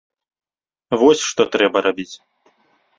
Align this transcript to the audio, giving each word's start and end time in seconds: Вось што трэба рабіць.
Вось 1.03 1.23
што 1.29 1.41
трэба 1.57 1.77
рабіць. 1.91 2.13